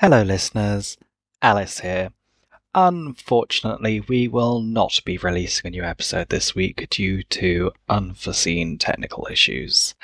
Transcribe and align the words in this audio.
Hello, 0.00 0.22
listeners. 0.22 0.96
Alice 1.42 1.80
here. 1.80 2.12
Unfortunately, 2.74 4.00
we 4.00 4.28
will 4.28 4.62
not 4.62 4.98
be 5.04 5.18
releasing 5.18 5.66
a 5.66 5.70
new 5.70 5.84
episode 5.84 6.30
this 6.30 6.54
week 6.54 6.88
due 6.88 7.22
to 7.24 7.70
unforeseen 7.86 8.78
technical 8.78 9.28
issues. 9.30 9.94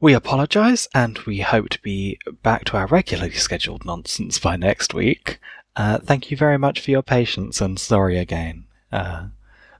We 0.00 0.14
apologise 0.14 0.88
and 0.92 1.16
we 1.20 1.42
hope 1.42 1.68
to 1.68 1.82
be 1.82 2.18
back 2.42 2.64
to 2.64 2.76
our 2.76 2.88
regularly 2.88 3.34
scheduled 3.34 3.84
nonsense 3.84 4.40
by 4.40 4.56
next 4.56 4.94
week. 4.94 5.38
Uh, 5.76 5.98
thank 5.98 6.32
you 6.32 6.36
very 6.36 6.58
much 6.58 6.80
for 6.80 6.90
your 6.90 7.04
patience 7.04 7.60
and 7.60 7.78
sorry 7.78 8.18
again. 8.18 8.64
Uh, 8.90 9.28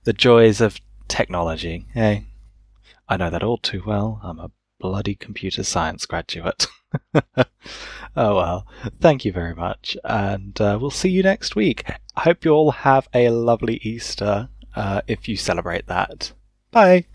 the 0.04 0.12
joys 0.12 0.60
of 0.60 0.80
technology, 1.08 1.86
eh? 1.96 2.20
I 3.08 3.16
know 3.16 3.30
that 3.30 3.42
all 3.42 3.58
too 3.58 3.82
well. 3.84 4.20
I'm 4.22 4.38
a 4.38 4.52
bloody 4.78 5.16
computer 5.16 5.64
science 5.64 6.06
graduate. 6.06 6.68
oh 8.16 8.36
well, 8.36 8.66
thank 9.00 9.24
you 9.24 9.32
very 9.32 9.54
much, 9.54 9.96
and 10.04 10.60
uh, 10.60 10.78
we'll 10.80 10.90
see 10.90 11.10
you 11.10 11.22
next 11.22 11.56
week. 11.56 11.84
I 12.16 12.20
hope 12.20 12.44
you 12.44 12.52
all 12.52 12.70
have 12.70 13.08
a 13.14 13.30
lovely 13.30 13.76
Easter 13.82 14.48
uh, 14.76 15.02
if 15.06 15.28
you 15.28 15.36
celebrate 15.36 15.86
that. 15.86 16.32
Bye. 16.70 17.06